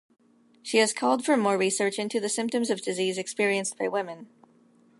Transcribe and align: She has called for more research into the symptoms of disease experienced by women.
She 0.63 0.79
has 0.79 0.93
called 0.93 1.23
for 1.23 1.37
more 1.37 1.59
research 1.59 1.99
into 1.99 2.19
the 2.19 2.27
symptoms 2.27 2.71
of 2.71 2.81
disease 2.81 3.19
experienced 3.19 3.77
by 3.77 3.87
women. 3.87 4.29